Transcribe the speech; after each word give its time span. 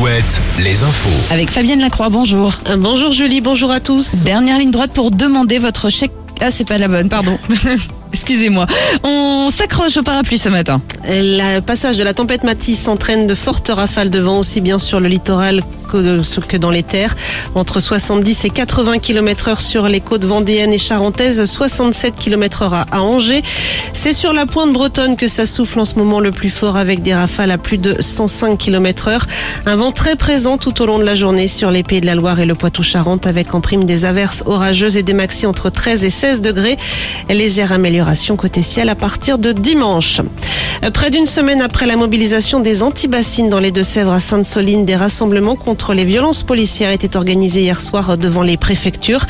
Alouette, 0.00 0.40
les 0.58 0.82
infos. 0.82 1.10
Avec 1.30 1.50
Fabienne 1.50 1.80
Lacroix, 1.80 2.08
bonjour. 2.08 2.54
Euh, 2.68 2.78
Bonjour 2.78 3.12
Julie, 3.12 3.42
bonjour 3.42 3.70
à 3.70 3.80
tous. 3.80 4.24
Dernière 4.24 4.56
ligne 4.58 4.70
droite 4.70 4.92
pour 4.94 5.10
demander 5.10 5.58
votre 5.58 5.90
chèque. 5.90 6.12
Ah, 6.40 6.50
c'est 6.50 6.64
pas 6.64 6.78
la 6.78 6.88
bonne, 6.88 7.10
pardon. 7.10 7.38
Excusez-moi. 8.12 8.66
On 9.04 9.50
s'accroche 9.50 9.96
au 9.96 10.02
parapluie 10.02 10.38
ce 10.38 10.48
matin. 10.48 10.80
Le 11.04 11.60
passage 11.60 11.96
de 11.96 12.02
la 12.02 12.14
tempête 12.14 12.42
Matisse 12.42 12.88
entraîne 12.88 13.26
de 13.26 13.34
fortes 13.34 13.68
rafales 13.68 14.10
de 14.10 14.18
vent 14.18 14.40
aussi 14.40 14.60
bien 14.60 14.78
sur 14.78 15.00
le 15.00 15.08
littoral 15.08 15.62
que, 15.90 16.40
que 16.46 16.56
dans 16.56 16.70
les 16.70 16.82
terres. 16.82 17.16
Entre 17.54 17.80
70 17.80 18.44
et 18.44 18.50
80 18.50 18.98
km 18.98 19.48
heure 19.48 19.60
sur 19.60 19.88
les 19.88 20.00
côtes 20.00 20.24
vendéennes 20.24 20.72
et 20.72 20.78
charentaises, 20.78 21.44
67 21.44 22.16
km 22.16 22.62
heure 22.62 22.74
à, 22.74 23.02
Angers. 23.02 23.42
C'est 23.92 24.12
sur 24.12 24.32
la 24.32 24.46
pointe 24.46 24.72
bretonne 24.72 25.16
que 25.16 25.28
ça 25.28 25.46
souffle 25.46 25.80
en 25.80 25.84
ce 25.84 25.94
moment 25.94 26.20
le 26.20 26.32
plus 26.32 26.50
fort 26.50 26.76
avec 26.76 27.02
des 27.02 27.14
rafales 27.14 27.50
à 27.50 27.58
plus 27.58 27.78
de 27.78 27.96
105 28.00 28.58
km 28.58 29.08
heure. 29.08 29.26
Un 29.66 29.76
vent 29.76 29.92
très 29.92 30.16
présent 30.16 30.58
tout 30.58 30.80
au 30.82 30.86
long 30.86 30.98
de 30.98 31.04
la 31.04 31.14
journée 31.14 31.48
sur 31.48 31.70
les 31.70 31.82
pays 31.82 32.00
de 32.00 32.06
la 32.06 32.14
Loire 32.14 32.40
et 32.40 32.46
le 32.46 32.54
Poitou-Charentes 32.54 33.26
avec 33.26 33.54
en 33.54 33.60
prime 33.60 33.84
des 33.84 34.04
averses 34.04 34.42
orageuses 34.46 34.96
et 34.96 35.02
des 35.02 35.14
maxi 35.14 35.46
entre 35.46 35.70
13 35.70 36.04
et 36.04 36.10
16 36.10 36.40
degrés. 36.40 36.76
Légère 37.28 37.72
amélioration 37.72 37.99
côté 38.36 38.62
ciel 38.62 38.88
à 38.88 38.94
partir 38.94 39.38
de 39.38 39.52
dimanche. 39.52 40.20
Euh, 40.82 40.90
Près 40.90 41.10
d'une 41.10 41.26
semaine 41.26 41.62
après 41.62 41.86
la 41.86 41.96
mobilisation 41.96 42.60
des 42.60 42.82
antibassines 42.82 43.48
dans 43.48 43.58
les 43.58 43.70
Deux-Sèvres 43.70 44.12
à 44.12 44.20
Sainte-Soline, 44.20 44.84
des 44.84 44.96
rassemblements 44.96 45.56
contre 45.56 45.94
les 45.94 46.04
violences 46.04 46.42
policières 46.42 46.90
étaient 46.90 47.16
organisés 47.16 47.62
hier 47.62 47.80
soir 47.80 48.18
devant 48.18 48.42
les 48.42 48.58
préfectures. 48.58 49.24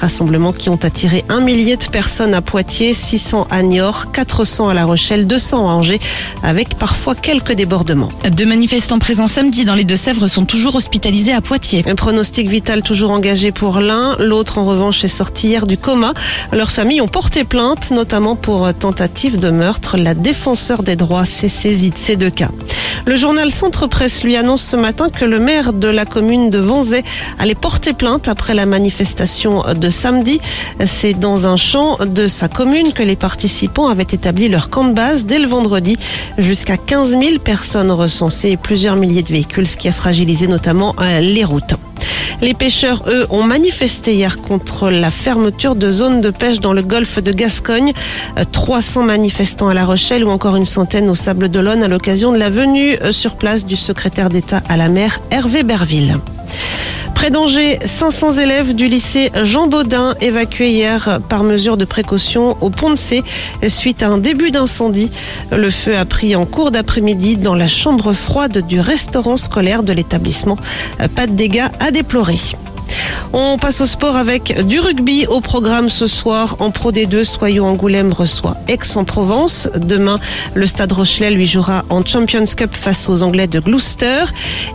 Rassemblements 0.00 0.52
qui 0.52 0.68
ont 0.68 0.78
attiré 0.82 1.24
un 1.28 1.40
millier 1.40 1.76
de 1.76 1.84
personnes 1.84 2.34
à 2.34 2.40
Poitiers, 2.40 2.92
600 2.92 3.46
à 3.50 3.62
Niort, 3.62 4.10
400 4.10 4.68
à 4.68 4.74
La 4.74 4.84
Rochelle, 4.84 5.28
200 5.28 5.68
à 5.68 5.72
Angers, 5.72 6.00
avec 6.42 6.76
parfois 6.76 7.14
quelques 7.14 7.52
débordements. 7.52 8.08
Deux 8.32 8.46
manifestants 8.46 8.98
présents 8.98 9.28
samedi 9.28 9.64
dans 9.64 9.76
les 9.76 9.84
Deux-Sèvres 9.84 10.26
sont 10.26 10.44
toujours 10.44 10.74
hospitalisés 10.74 11.32
à 11.32 11.40
Poitiers. 11.40 11.84
Un 11.86 11.94
pronostic 11.94 12.48
vital 12.48 12.82
toujours 12.82 13.12
engagé 13.12 13.52
pour 13.52 13.78
l'un, 13.78 14.16
l'autre 14.18 14.58
en 14.58 14.64
revanche 14.64 15.04
est 15.04 15.08
sorti 15.08 15.48
hier 15.48 15.68
du 15.68 15.78
coma. 15.78 16.14
Leurs 16.52 16.72
familles 16.72 17.00
ont 17.00 17.08
porté 17.08 17.44
plainte, 17.44 17.92
notamment 17.92 18.34
pour 18.34 18.74
tentative 18.74 19.38
de 19.38 19.50
meurtre. 19.50 19.96
La 19.98 20.14
défenseur 20.14 20.82
des 20.82 20.91
de 20.96 21.04
ces 21.48 22.16
deux 22.16 22.30
cas. 22.30 22.50
Le 23.04 23.16
journal 23.16 23.50
Centre 23.50 23.86
Presse 23.86 24.22
lui 24.22 24.36
annonce 24.36 24.62
ce 24.62 24.76
matin 24.76 25.08
que 25.10 25.24
le 25.24 25.40
maire 25.40 25.72
de 25.72 25.88
la 25.88 26.04
commune 26.04 26.50
de 26.50 26.58
Vonzay 26.58 27.02
allait 27.38 27.54
porter 27.54 27.92
plainte 27.92 28.28
après 28.28 28.54
la 28.54 28.66
manifestation 28.66 29.64
de 29.74 29.90
samedi. 29.90 30.40
C'est 30.86 31.14
dans 31.14 31.46
un 31.46 31.56
champ 31.56 31.96
de 31.96 32.28
sa 32.28 32.48
commune 32.48 32.92
que 32.92 33.02
les 33.02 33.16
participants 33.16 33.88
avaient 33.88 34.02
établi 34.02 34.48
leur 34.48 34.70
camp 34.70 34.84
de 34.84 34.92
base 34.92 35.26
dès 35.26 35.38
le 35.38 35.48
vendredi. 35.48 35.96
Jusqu'à 36.38 36.76
15 36.76 37.10
000 37.10 37.38
personnes 37.42 37.90
recensées 37.90 38.50
et 38.50 38.56
plusieurs 38.56 38.96
milliers 38.96 39.22
de 39.22 39.32
véhicules, 39.32 39.66
ce 39.66 39.76
qui 39.76 39.88
a 39.88 39.92
fragilisé 39.92 40.46
notamment 40.46 40.94
euh, 41.00 41.20
les 41.20 41.44
routes. 41.44 41.74
Les 42.42 42.54
pêcheurs, 42.54 43.04
eux, 43.06 43.24
ont 43.30 43.44
manifesté 43.44 44.14
hier 44.14 44.40
contre 44.42 44.90
la 44.90 45.12
fermeture 45.12 45.76
de 45.76 45.92
zones 45.92 46.20
de 46.20 46.30
pêche 46.30 46.58
dans 46.58 46.72
le 46.72 46.82
golfe 46.82 47.20
de 47.20 47.30
Gascogne. 47.30 47.92
Euh, 48.36 48.44
300 48.50 49.04
manifestants 49.04 49.68
à 49.68 49.74
La 49.74 49.84
Rochelle 49.84 50.24
ou 50.24 50.28
encore 50.28 50.56
une 50.56 50.66
centaine 50.66 51.08
au 51.08 51.14
Sable 51.14 51.48
d'Olonne 51.48 51.84
à 51.84 51.88
l'occasion 51.88 52.32
de 52.32 52.38
la 52.38 52.50
venue 52.50 52.96
euh, 53.00 53.12
sur 53.12 53.36
place 53.36 53.64
du 53.64 53.76
secrétaire 53.76 54.28
d'État 54.28 54.60
à 54.68 54.76
la 54.76 54.88
mer, 54.88 55.20
Hervé 55.30 55.62
Berville. 55.62 56.16
Près 57.22 57.30
d'Angers, 57.30 57.78
500 57.84 58.32
élèves 58.38 58.74
du 58.74 58.88
lycée 58.88 59.30
Jean 59.44 59.68
Baudin 59.68 60.16
évacués 60.20 60.70
hier 60.70 61.20
par 61.28 61.44
mesure 61.44 61.76
de 61.76 61.84
précaution 61.84 62.56
au 62.60 62.68
pont 62.68 62.90
de 62.90 62.96
C 62.96 63.22
suite 63.68 64.02
à 64.02 64.08
un 64.08 64.18
début 64.18 64.50
d'incendie. 64.50 65.12
Le 65.52 65.70
feu 65.70 65.96
a 65.96 66.04
pris 66.04 66.34
en 66.34 66.46
cours 66.46 66.72
d'après-midi 66.72 67.36
dans 67.36 67.54
la 67.54 67.68
chambre 67.68 68.12
froide 68.12 68.66
du 68.66 68.80
restaurant 68.80 69.36
scolaire 69.36 69.84
de 69.84 69.92
l'établissement. 69.92 70.58
Pas 71.14 71.28
de 71.28 71.32
dégâts 71.34 71.68
à 71.78 71.92
déplorer. 71.92 72.40
On 73.34 73.56
passe 73.56 73.80
au 73.80 73.86
sport 73.86 74.16
avec 74.16 74.66
du 74.66 74.78
rugby 74.78 75.26
au 75.26 75.40
programme 75.40 75.88
ce 75.88 76.06
soir. 76.06 76.56
En 76.58 76.70
Pro 76.70 76.92
D2, 76.92 77.24
Soyons 77.24 77.66
Angoulême 77.66 78.12
reçoit 78.12 78.58
Aix-en-Provence. 78.68 79.70
Demain, 79.74 80.20
le 80.54 80.66
Stade 80.66 80.92
Rochelet 80.92 81.30
lui 81.30 81.46
jouera 81.46 81.82
en 81.88 82.04
Champions 82.04 82.44
Cup 82.44 82.74
face 82.74 83.08
aux 83.08 83.22
Anglais 83.22 83.46
de 83.46 83.58
Gloucester. 83.58 84.24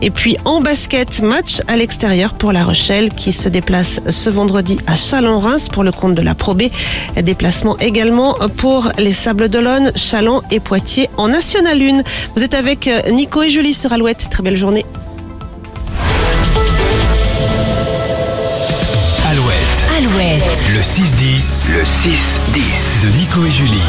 Et 0.02 0.09
puis 0.09 0.38
en 0.44 0.59
basket, 0.59 1.22
match 1.22 1.62
à 1.68 1.78
l'extérieur 1.78 2.34
pour 2.34 2.52
La 2.52 2.64
Rochelle 2.64 3.09
qui 3.09 3.31
se 3.31 3.48
déplace 3.48 4.02
ce 4.09 4.31
vendredi 4.31 4.80
à 4.88 4.96
Chalon-Reims 4.96 5.70
pour 5.70 5.84
le 5.84 5.92
compte 5.92 6.16
de 6.16 6.24
la 6.24 6.34
Pro 6.34 6.56
B. 6.56 6.64
Déplacement 7.22 7.78
également 7.78 8.34
pour 8.58 8.92
les 8.98 9.14
Sables 9.14 9.50
d'Olonne, 9.50 9.92
Chalon 9.96 10.42
et 10.50 10.60
Poitiers 10.60 11.12
en 11.18 11.28
National 11.28 11.80
1. 11.80 12.02
Vous 12.36 12.44
êtes 12.44 12.56
avec 12.56 12.90
Nico 13.12 13.44
et 13.44 13.52
Julie 13.52 13.74
sur 13.74 13.94
Alouette. 13.94 14.30
Très 14.31 14.42
belle 14.42 14.58
journée. 14.58 14.84
Le 20.78 20.84
6-10. 20.84 21.70
Le 21.72 21.82
6-10 21.82 23.04
de 23.04 23.18
Nico 23.18 23.44
et 23.44 23.50
Julie. 23.50 23.82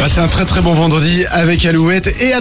Passez 0.00 0.20
un 0.20 0.28
très 0.28 0.46
très 0.46 0.62
bon 0.62 0.72
vendredi 0.72 1.26
avec 1.30 1.66
Alouette 1.66 2.22
et 2.22 2.32
à 2.32 2.40